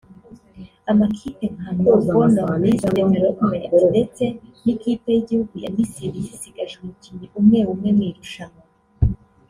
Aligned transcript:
Amakipe 0.91 1.45
nka 1.55 1.69
Novo 1.81 2.19
Nordisk 2.35 2.85
Development 2.99 3.73
ndetse 3.91 4.23
n’ikipe 4.63 5.07
y’igihugu 5.11 5.53
ya 5.63 5.69
Misiri 5.75 6.17
zisigaje 6.27 6.73
umukinnyi 6.77 7.27
umwe 7.39 7.59
umwe 7.73 7.89
mu 7.97 8.03
irushanwa 8.09 8.63